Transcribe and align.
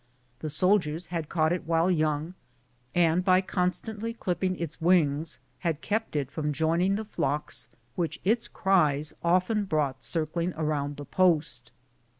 The 0.39 0.49
soldiers 0.49 1.05
had 1.13 1.29
caught 1.29 1.53
it 1.53 1.67
while 1.67 1.91
young, 1.91 2.33
and 2.95 3.23
by 3.23 3.41
constantly 3.41 4.15
clipping 4.15 4.57
its 4.57 4.81
wings, 4.81 5.37
had 5.59 5.81
kept 5.81 6.15
it 6.15 6.31
from 6.31 6.51
joining 6.53 6.95
the 6.95 7.05
flocks 7.05 7.67
which 7.93 8.19
its 8.23 8.47
cries 8.47 9.13
often 9.23 9.63
brought 9.65 10.01
circling 10.01 10.53
around 10.53 10.97
the 10.97 11.05
post. 11.05 11.71